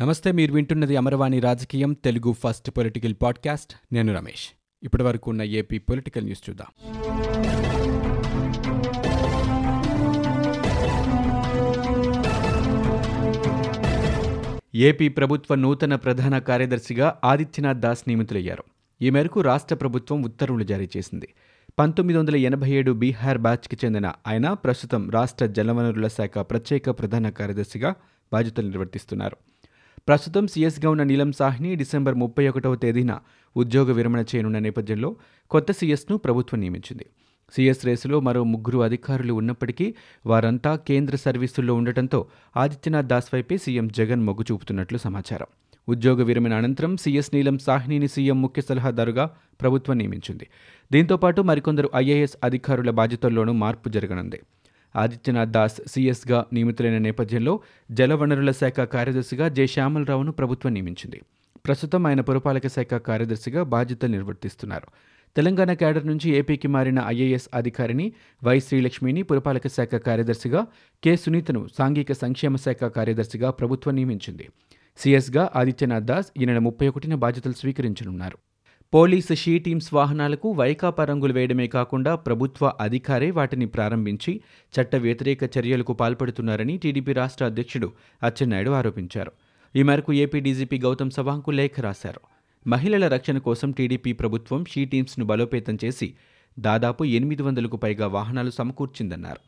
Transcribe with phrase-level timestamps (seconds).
[0.00, 3.72] నమస్తే మీరు వింటున్నది అమరవాణి రాజకీయం తెలుగు ఫస్ట్ పొలిటికల్ పాడ్కాస్ట్.
[3.92, 4.48] నేను రమేష్.
[4.82, 6.66] ఇప్పటి వరకు ఉన్న ఏపీ పొలిటికల్ న్యూస్ చూద్దాం.
[14.74, 18.64] ఏపీ ప్రభుత్వ నూతన ప్రధాన కార్యదర్శిగా ఆదిత్యనాథ్ దాస్ నియమితులయ్యారు.
[19.02, 21.28] ఈ మేరకు రాష్ట్ర ప్రభుత్వం ఉత్తర్వులు జారీ చేసింది.
[21.78, 27.94] పంతొమ్మిది వందల ఎనభై ఏడు బీహార్ బ్యాచ్కి చెందిన ఆయన ప్రస్తుతం రాష్ట్ర జలవనరుల శాఖ ప్రత్యేక ప్రధాన కార్యదర్శిగా
[28.32, 29.36] బాధ్యతలు నిర్వర్తిస్తున్నారు.
[30.08, 33.18] ప్రస్తుతం సీఎస్గా ఉన్న నీలం సాహ్ని డిసెంబర్ ముప్పై ఒకటవ తేదీన
[33.56, 35.16] ఉద్యోగ విరమణ చేయనున్న నేపథ్యంలో
[35.50, 37.06] కొత్త సీఎస్ను ప్రభుత్వం నియమించింది.
[37.52, 39.94] సీఎస్ రేసులో మరో ముగ్గురు అధికారులు ఉన్నప్పటికీ
[40.26, 42.26] వారంతా కేంద్ర సర్వీసుల్లో ఉండటంతో
[42.56, 45.46] ఆదిత్యనాథ్ దాస్ వైపే సీఎం జగన్ మొగ్గు చూపుతున్నట్లు సమాచారం.
[45.88, 50.48] ఉద్యోగ విరమణ అనంతరం సీఎస్ నీలం సాహ్నిని సీఎం ముఖ్య సలహాదారుగా ప్రభుత్వం నియమించింది.
[50.92, 54.40] దీంతో పాటు మరికొందరు ఐఏఎస్ అధికారుల బాధ్యతల్లోనూ మార్పు జరగనుంది.
[54.96, 57.60] ఆదిత్యనాథ్ దాస్ సీఎస్గా నియమితులైన నేపథ్యంలో
[57.90, 61.22] జలవనరుల శాఖ కార్యదర్శిగా జె శ్యామలరావును ప్రభుత్వం నియమించింది.
[61.66, 64.88] ప్రస్తుతం ఆయన పురపాలక శాఖ కార్యదర్శిగా బాధ్యతలు నిర్వర్తిస్తున్నారు.
[65.36, 68.12] తెలంగాణ క్యాడర్ నుంచి ఏపీకి మారిన ఐఏఎస్ అధికారిని
[68.44, 70.66] వై శ్రీలక్ష్మిని పురపాలక శాఖ కార్యదర్శిగా
[71.04, 74.48] కె సునీతను సాంఘిక సంక్షేమ శాఖ కార్యదర్శిగా ప్రభుత్వం నియమించింది.
[74.98, 78.38] సీఎస్గా ఆదిత్యనాథ్ దాస్ ఈ నెల ముప్పై ఒకటిన బాధ్యతలు స్వీకరించనున్నారు.
[78.94, 84.40] పోలీసు షీ టీమ్స్ వాహనాలకు వైకాపా రంగులు వేయడమే కాకుండా ప్రభుత్వ అధికారే వాటిని ప్రారంభించి
[84.74, 87.92] చట్ట వ్యతిరేక చర్యలకు పాల్పడుతున్నారని టీడీపీ రాష్ట్ర అధ్యక్షుడు
[88.22, 89.32] అచ్చెన్నాయుడు ఆరోపించారు.
[89.76, 92.20] ఈ మేరకు ఏపీ డీజీపీ గౌతమ్ సవాంగ్కు లేఖ రాశారు.
[92.68, 96.14] మహిళల రక్షణ కోసం టీడీపీ ప్రభుత్వం షీ టీమ్స్ను బలోపేతం చేసి
[96.58, 99.40] దాదాపు ఎనిమిది వందలకు పైగా వాహనాలు సమకూర్చిందన్నారు.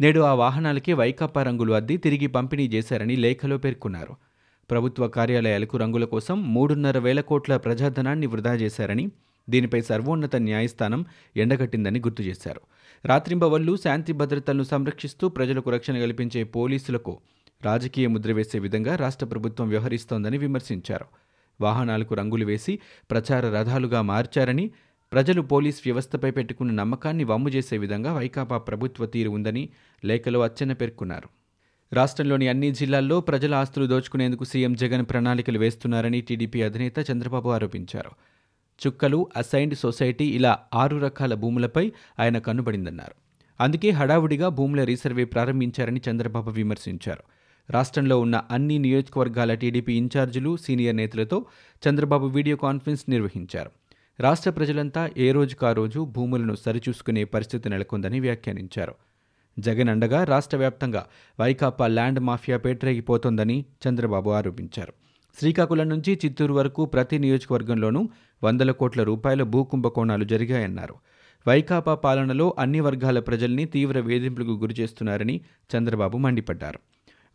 [0.00, 4.29] నేడు ఆ వాహనాలకే వైకాపా రంగులు అద్ది తిరిగి పంపిణీ చేశారని లేఖలో పేర్కొన్నారు.
[4.70, 9.10] ప్రభుత్వ కార్యాలయాలకు రంగుల కోసం మూడున్నర వేల కోట్ల ప్రజాధనాన్ని వృధా చేశారని
[9.48, 11.04] దీనిపై సర్వోన్నత న్యాయస్థానం
[11.36, 12.60] ఎండగట్టిందని గుర్తు చేశారు.
[13.04, 17.18] రాత్రింబవళ్ళు శాంతి భద్రతలను సంరక్షిస్తూ ప్రజలకు రక్షణ కల్పించే పోలీసులకు
[17.64, 21.06] రాజకీయ ముద్ర వేసే విధంగా రాష్ట్ర ప్రభుత్వం వ్యవహరిస్తోందని విమర్శించారు.
[21.60, 22.78] వాహనాలకు రంగులు వేసి
[23.10, 24.70] ప్రచార రథాలుగా మార్చారని
[25.12, 29.68] ప్రజలు పోలీస్ వ్యవస్థపై పెట్టుకున్న నమ్మకాన్ని వమ్ము చేసే విధంగా వైకాపా ప్రభుత్వ తీరు ఉందని
[30.04, 31.39] లేఖలో అచ్చెన పేర్కొన్నారు.
[31.92, 38.10] రాష్ట్రంలోని అన్ని జిల్లాల్లో ప్రజల ఆస్తులు దోచుకునేందుకు సీఎం జగన్ ప్రణాళికలు వేస్తున్నారని టీడీపీ అధినేత చంద్రబాబు ఆరోపించారు.
[38.80, 43.14] చుక్కలు అసైన్డ్ సొసైటీ ఇలా ఆరు రకాల భూములపై ఆయన కన్నుబడిందన్నారు.
[43.60, 47.24] అందుకే హడావుడిగా భూముల రీసర్వే ప్రారంభించారని చంద్రబాబు విమర్శించారు.
[47.70, 51.44] రాష్ట్రంలో ఉన్న అన్ని నియోజకవర్గాల టీడీపీ ఇన్ఛార్జీలు సీనియర్ నేతలతో
[51.88, 53.70] చంద్రబాబు వీడియో కాన్ఫరెన్స్ నిర్వహించారు.
[54.20, 58.94] రాష్ట్ర ప్రజలంతా ఏ రోజుకా రోజు భూములను సరిచూసుకునే పరిస్థితి నెలకొందని వ్యాఖ్యానించారు.
[59.60, 61.06] జగన్ అండగా రాష్ట్ర వ్యాప్తంగా
[61.40, 64.92] వైకాపా ల్యాండ్ మాఫియా పేటరేగిపోతోందని చంద్రబాబు ఆరోపించారు.
[65.38, 68.08] శ్రీకాకుళం నుంచి చిత్తూరు వరకు ప్రతి నియోజకవర్గంలోనూ
[68.44, 70.94] వందల కోట్ల రూపాయల భూ కుంభకోణాలు జరిగాయన్నారు.
[71.48, 75.40] వైకాపా పాలనలో అన్ని వర్గాల ప్రజల్ని తీవ్ర వేధింపులకు గురిచేస్తున్నారని
[75.76, 76.80] చంద్రబాబు మండిపడ్డారు.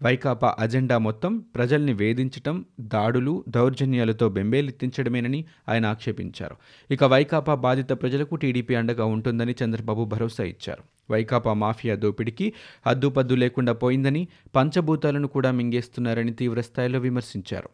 [0.04, 6.56] వైకాపా అజెండా మొత్తం ప్రజల్ని వేధించటం దాడులు దౌర్జన్యాలతో బెంబేలెత్తించడమేనని ఆయన ఆక్షేపించారు.
[6.92, 10.84] ఇక వైకాపా బాధిత ప్రజలకు టీడీపీ అండగా ఉంటుందని చంద్రబాబు భరోసా ఇచ్చారు.
[11.12, 12.54] వైకాపా మాఫియా దోపిడీకి
[12.88, 17.70] హద్దుపద్దు లేకుండా పోయిందని పంచభూతాలను కూడా మింగేస్తున్నారని తీవ్రస్థాయిలో విమర్శించారు.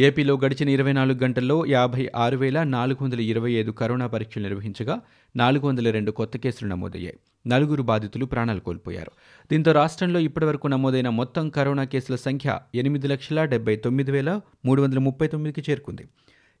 [0.00, 5.00] ఏపీలో గడిచిన ఇరవై నాలుగు గంటల్లో యాభై ఆరు వేల నాలుగు వందల ఇరవై ఐదు కరోనా పరీక్షలు నిర్వహించగా
[5.36, 7.16] నాలుగు వందల రెండు కొత్త కేసులు నమోదయ్యాయి.
[7.46, 9.12] నలుగురు బాధితులు ప్రాణాలు కోల్పోయారు.
[9.50, 14.98] దీంతో రాష్ట్రంలో ఇప్పటివరకు నమోదైన మొత్తం కరోనా కేసుల సంఖ్య ఎనిమిది లక్షల డెబ్బై తొమ్మిది వేల మూడు వందల
[14.98, 16.08] ముప్పై తొమ్మిదికి చేరుకుంది.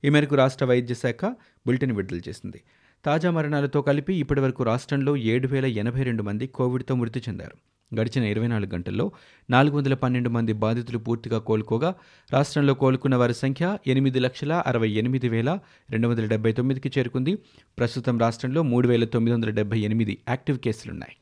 [0.04, 1.24] ఈ మేరకు రాష్ట్ర వైద్య శాఖ
[1.66, 2.60] బులెటిన్ విడుదల చేసింది.
[3.04, 7.77] తాజా మరణాలతో కలిపి ఇప్పటివరకు రాష్ట్రంలో ఏడు వేల ఎనభై రెండు మంది కోవిడ్తో మృతి చెందారు.
[7.94, 9.12] గడిచిన ఇరవై నాలుగు గంటల్లో
[9.50, 11.94] నాలుగు వందల పన్నెండు మంది బాధితులు పూర్తిగా కోలుకోగా
[12.32, 15.58] రాష్ట్రంలో కోలుకున్న వారి సంఖ్య ఎనిమిది లక్షల అరవై ఎనిమిది వేల
[15.90, 17.34] రెండు వందల డెబ్బై తొమ్మిదికి చేరుకుంది.
[17.78, 21.16] ప్రస్తుతం రాష్ట్రంలో మూడు వేల తొమ్మిది వందల డెబ్బై ఎనిమిది యాక్టివ్ కేసులున్నాయి.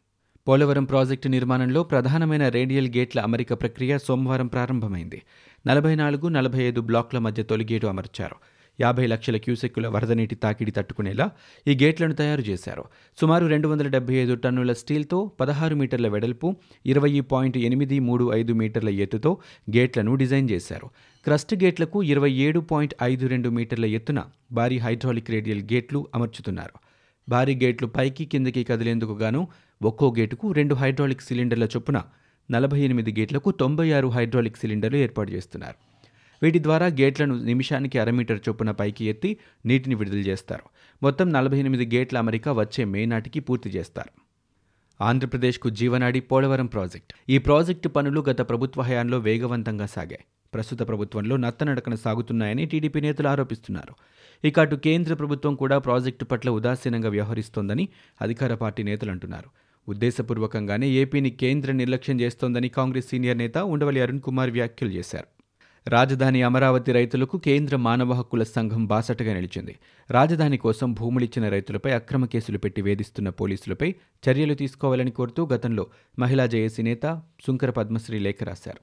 [0.49, 5.23] పోలవరం ప్రాజెక్టు నిర్మాణంలో ప్రధానమైన రేడియల్ గేట్ల అమరిక ప్రక్రియ సోమవారం ప్రారంభమైంది.
[5.67, 8.37] నలభై నాలుగు నలభై ఐదు బ్లాక్ల మధ్య తొలి గేటు అమర్చారు.
[8.81, 11.31] యాభై లక్షల క్యూసెక్కుల వరద నీటి తాకిడి తట్టుకునేలా
[11.69, 12.85] ఈ గేట్లను తయారు చేశారు.
[13.21, 18.53] సుమారు రెండు వందల డెబ్బై ఐదు టన్నుల స్టీల్తో పదహారు మీటర్ల వెడల్పు ఇరవై పాయింట్ ఎనిమిది మూడు ఐదు
[18.53, 19.39] మీటర్ల ఎత్తుతో
[19.77, 20.87] గేట్లను డిజైన్ చేశారు.
[21.25, 24.23] క్రస్ట్ గేట్లకు ఇరవై ఏడు పాయింట్ ఐదు రెండు మీటర్ల ఎత్తున
[24.53, 26.73] భారీ హైడ్రాలిక్ రేడియల్ గేట్లు అమర్చుతున్నారు.
[27.29, 29.49] భారీ గేట్లు పైకి కిందకి కదిలేందుకు గాను
[29.83, 32.03] ఒక్కో గేటుకు రెండు హైడ్రాలిక్ సిలిండర్ల చొప్పున
[32.51, 35.75] నలభై ఎనిమిది గేట్లకు తొంభై ఆరు హైడ్రాలిక్ సిలిండర్లు ఏర్పాటు చేస్తున్నారు.
[36.47, 40.63] వీటి ద్వారా గేట్లను నిమిషానికి అర మీటర్ చొప్పున పైకి ఎత్తి నీటిని విడుదల చేస్తారు.
[41.03, 44.13] మొత్తం నలభై ఎనిమిది గేట్ల అమరిక వచ్చే మే నాటికి పూర్తి చేస్తారు.
[45.05, 47.13] ఆంధ్రప్రదేశ్కు జీవనాడి పోలవరం ప్రాజెక్ట్.
[47.29, 50.25] ఈ ప్రాజెక్టు పనులు గత ప్రభుత్వ హయాంలో వేగవంతంగా సాగాయి.
[50.55, 53.95] ప్రస్తుత ప్రభుత్వంలో నత్తనడకన సాగుతున్నాయని టీడీపీ నేతలు ఆరోపిస్తున్నారు.
[54.45, 57.89] ఇక అటు కేంద్ర ప్రభుత్వం కూడా ప్రాజెక్టు పట్ల ఉదాసీనంగా వ్యవహరిస్తోందని
[58.23, 59.51] అధికార పార్టీ నేతలు అంటున్నారు.
[59.89, 65.36] ఉద్దేశపూర్వకంగానే ఏపీని కేంద్ర నిర్లక్ష్యం చేస్తోందని కాంగ్రెస్ సీనియర్ నేత ఉండవల్లి అరుణ్ కుమార్ వ్యాఖ్యలు చేశారు.
[65.89, 69.79] రాజధాని అమరావతి రైతులకు కేంద్ర మానవ హక్కుల సంఘం బాసటగా నిలిచింది.
[70.11, 73.95] రాజధాని కోసం భూములిచ్చిన రైతులపై అక్రమ కేసులు పెట్టి వేధిస్తున్న పోలీసులపై
[74.29, 75.87] చర్యలు తీసుకోవాలని కోరుతూ గతంలో
[76.19, 78.81] మహిళా జేఏసీ నేత సుంకర పద్మశ్రీ లేఖ రాశారు.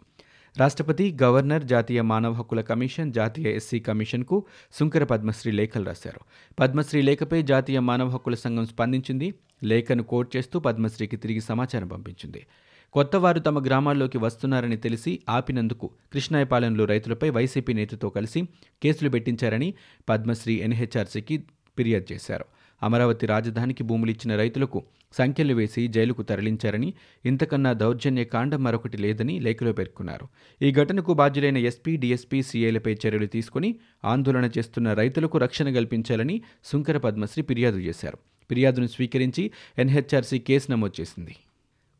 [0.59, 6.19] రాష్ట్రపతి గవర్నర్ జాతీయ మానవ హక్కుల కమిషన్ జాతీయ ఎస్సీ కమిషన్కు సుంకర పద్మశ్రీ లేఖలు రాశారు.
[6.59, 9.33] పద్మశ్రీ లేఖపై జాతీయ మానవ హక్కుల సంఘం స్పందించింది.
[9.63, 12.45] లేఖను కోట్ చేస్తూ పద్మశ్రీకి తిరిగి సమాచారం పంపించింది.
[12.93, 18.43] కొత్తవారు తమ గ్రామాల్లోకి వస్తున్నారని తెలిసి ఆపినందుకు కృష్ణాయపాలెంలో రైతులపై వైసీపీ నేతతో కలిసి
[18.83, 19.73] కేసులు పెట్టించారని
[20.09, 21.37] పద్మశ్రీ ఎన్హెచ్ఆర్సీకి
[21.77, 22.45] ఫిర్యాదు చేశారు.
[22.83, 26.93] అమరావతి రాజధానికి భూములిచ్చిన రైతులకు సంఖ్యలు వేసి జైలుకు తరలించారని
[27.25, 30.27] ఇంతకన్నా దౌర్జన్య కాండం మరొకటి లేదని లేఖలో పేర్కొన్నారు.
[30.61, 33.75] ఈ ఘటనకు బాధ్యులైన ఎస్పీ డీఎస్పీ సీఏలపై చర్యలు తీసుకుని
[34.05, 38.17] ఆందోళన చేస్తున్న రైతులకు రక్షణ కల్పించాలని సుంకర పద్మశ్రీ ఫిర్యాదు చేశారు.
[38.49, 41.35] ఫిర్యాదును స్వీకరించి ఎన్హెచ్ఆర్సీ కేసు నమోదు చేసింది.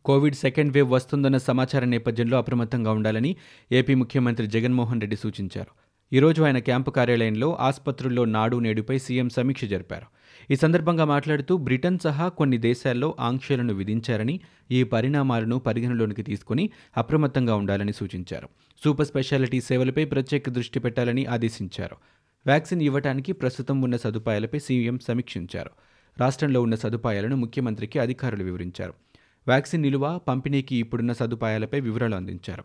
[0.06, 3.36] కోవిడ్ సెకండ్ వేవ్ వస్తుందన్న సమాచారం నేపథ్యంలో అప్రమత్తంగా ఉండాలని
[3.72, 5.72] ఏపీ ముఖ్యమంత్రి జగన్మోహన్ రెడ్డి సూచించారు.
[6.14, 10.06] ఈరోజు ఆయన క్యాంపు కార్యాలయంలో ఆసుపత్రుల్లో నాడు నేడుపై సీఎం సమీక్ష జరిపారు.
[10.52, 14.40] ఈ సందర్భంగా మాట్లాడుతూ బ్రిటన్ సహా కొన్ని దేశాల్లో ఆంక్షలను విధించారని
[14.72, 18.50] ఈ పరిణామాలను పరిగణలోనికి తీసుకుని అప్రమత్తంగా ఉండాలని సూచించారు.
[18.84, 21.96] సూపర్ స్పెషాలిటీ సేవలపై ప్రత్యేక దృష్టి పెట్టాలని ఆదేశించారు.
[22.46, 25.72] వ్యాక్సిన్ ఇవ్వటానికి ప్రస్తుతం ఉన్న సదుపాయాలపై సీఎం సమీక్షించారు.
[26.20, 28.94] రాష్ట్రంలో ఉన్న సదుపాయాలను ముఖ్యమంత్రికి అధికారులు వివరించారు.
[29.48, 32.64] వ్యాక్సిన్ నిలువ పంపిణీకి ఇప్పుడున్న సదుపాయాలపై వివరాలు అందించారు.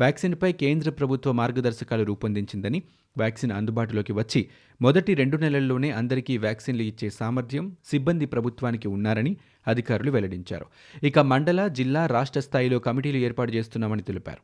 [0.00, 2.82] వ్యాక్సిన్పై కేంద్ర ప్రభుత్వ మార్గదర్శకాలు రూపొందించిందని
[3.16, 4.48] వ్యాక్సిన్ అందుబాటులోకి వచ్చి
[4.82, 9.36] మొదటి రెండు నెలల్లోనే అందరికీ వ్యాక్సిన్లు ఇచ్చే సామర్థ్యం సిబ్బంది ప్రభుత్వానికి ఉన్నారని
[9.66, 10.66] అధికారులు వెల్లడించారు.
[11.02, 14.42] ఇక మండల జిల్లా రాష్ట్ర స్థాయిలో కమిటీలు ఏర్పాటు చేస్తున్నామని తెలిపారు.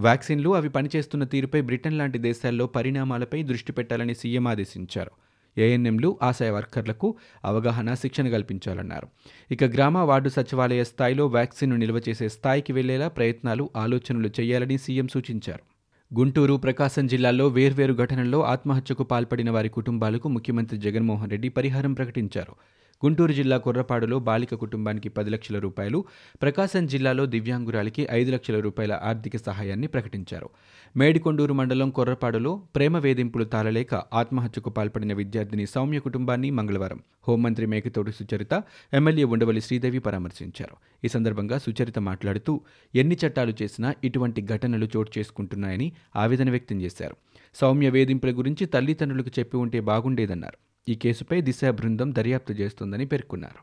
[0.00, 5.10] వ్యాక్సిన్లు అవి పనిచేస్తున్న తీరుపై బ్రిటన్ లాంటి దేశాల్లో పరిణామాలపై దృష్టి పెట్టాలని సీఎం ఆదేశించారు.
[5.58, 7.14] ఏఎన్ఎంలు ఆశయ వర్కర్లకు
[7.44, 9.08] అవగాహన శిక్షణ కల్పించాలన్నారు.
[9.50, 15.62] ఇక గ్రామ వార్డు సచివాలయ స్థాయిలో వ్యాక్సిన్ను నిల్వ చేసే స్థాయికి వెళ్ళేలా ప్రయత్నాలు ఆలోచనలు చేయాలని సీఎం సూచించారు.
[16.14, 22.56] గుంటూరు ప్రకాశం జిల్లాల్లో వేర్వేరు ఘటనల్లో ఆత్మహత్యకు పాల్పడిన వారి కుటుంబాలకు ముఖ్యమంత్రి జగన్మోహన్ రెడ్డి పరిహారం ప్రకటించారు.
[23.02, 26.04] గుంటూరు జిల్లా కుర్రపాడులో బాలిక కుటుంబానికి పది లక్షల రూపాయలు
[26.42, 30.50] ప్రకాశం జిల్లాలో దివ్యాంగురాలికి ఐదు లక్షల రూపాయల ఆర్థిక సహాయాన్ని ప్రకటించారు.
[30.96, 38.62] మేడికొండూరు మండలం కొర్రపాడులో ప్రేమ వేధింపులు తాళలేక ఆత్మహత్యకు పాల్పడిన విద్యార్థిని సౌమ్య కుటుంబాన్ని మంగళవారం హోంమంత్రి మేకతోటి సుచరిత
[38.92, 40.76] ఎమ్మెల్యే ఉండవల్లి శ్రీదేవి పరామర్శించారు.
[41.04, 42.60] ఈ సందర్భంగా సుచరిత మాట్లాడుతూ
[42.94, 47.16] ఎన్ని చట్టాలు చేసినా ఇటువంటి ఘటనలు చోటు చేసుకుంటున్నాయని ఆవేదన వ్యక్తం చేశారు.
[47.54, 50.73] సౌమ్య వేధింపుల గురించి తల్లిదండ్రులకు చెప్పి ఉంటే బాగుండేదన్నారు.
[50.88, 53.60] ఈ కేసుపై దిశ బృందం దర్యాప్తు చేస్తోందని పేర్కొన్నారు.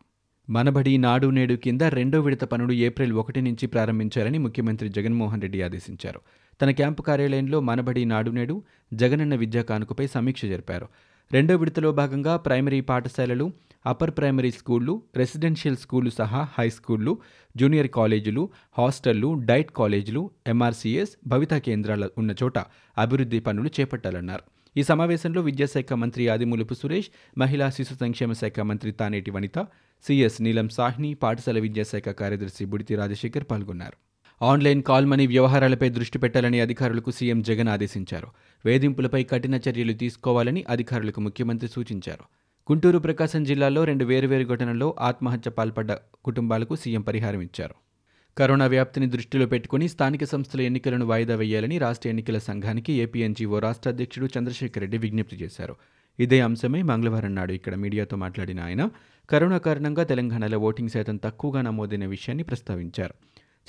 [0.49, 6.21] మనబడి నాడు నేడు కింద రెండో విడత పనులు ఏప్రిల్ ఒకటి నుంచి ప్రారంభించాలని ముఖ్యమంత్రి జగన్మోహన్ రెడ్డి ఆదేశించారు.
[6.61, 8.63] తన క్యాంపు కార్యాలయంలో మనబడి నాడు నేడు
[8.93, 10.87] జగనన్న విద్యా కానుకపై సమీక్ష జరిపారు.
[11.33, 13.51] రెండో విడతలో భాగంగా ప్రైమరీ పాఠశాలలు
[13.85, 17.17] అప్పర్ ప్రైమరీ స్కూళ్ళు రెసిడెన్షియల్ స్కూళ్ళు సహా హై స్కూళ్ళు
[17.57, 22.57] జూనియర్ కాలేజీలు హాస్టళ్ళు డైట్ కాలేజీలు ఎంఆర్సీఎస్ భవితా కేంద్రాల ఉన్న చోట
[22.97, 24.43] అభివృద్ధి పనులు చేపట్టాలన్నారు.
[24.77, 29.67] ఈ సమావేశంలో విద్యాశాఖ మంత్రి ఆదిమూలపు సురేష్ మహిళా శిశు సంక్షేమ శాఖ మంత్రి తానేటి వనిత
[30.03, 33.97] సిఎస్ నీలం సాహ్ని పాఠశాల విద్యాశాఖ కార్యదర్శి బుడితి రాజశేఖర్ పాల్గొన్నారు.
[34.41, 38.27] ఆన్లైన్ కాల్ మనీ వ్యవహారాలపై దృష్టి పెట్టాలని అధికారులకు సీఎం జగన్ ఆదేశించారు.
[38.65, 42.23] వేధింపులపై కఠిన చర్యలు తీసుకోవాలని అధికారులకు ముఖ్యమంత్రి సూచించారు.
[42.71, 45.91] గుంటూరు ప్రకాశం జిల్లాలో రెండు వేరువేరు ఘటనల్లో ఆత్మహత్య పాల్పడ్డ
[46.25, 47.90] కుటుంబాలకు సీఎం పరిహారం ఇచ్చారు.
[48.37, 54.27] కరోనా వ్యాప్తిని దృష్టిలో పెట్టుకుని స్థానిక సంస్థల ఎన్నికలను వాయిదా వేయాలని రాష్ట్ర ఎన్నికల సంఘానికి ఏపీఎన్జీఓ రాష్ట్ర అధ్యక్షుడు
[54.37, 55.75] చంద్రశేఖర్ రెడ్డి విజ్ఞప్తి చేశారు.
[56.19, 58.89] ఇదే అంశమే మంగళవారం నాడు ఇక్కడ మీడియాతో మాట్లాడిన ఆయన.
[59.29, 63.13] కరోనా కారణంగా తెలంగాణలో ఓటింగ్ శాతం తక్కువగా నమోదైన విషయాన్ని ప్రస్తావించారు.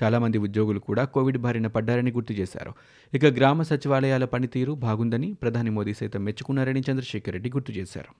[0.03, 2.73] చాలామంది ఉద్యోగులు కూడా కోవిడ్ బారిన పడ్డారని గుర్తు చేశారు.
[3.15, 8.15] ఇక గ్రామ సచివాలయాల పనితీరు బాగుందని ప్రధాని మోదీ సైతం మెచ్చుకున్నారని చంద్రశేఖర్ రెడ్డి గుర్తు చేశారు.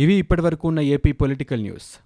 [0.00, 2.05] ఇవి ఇప్పటివరకు ఉన్న ఏపీ పొలిటికల్ న్యూస్.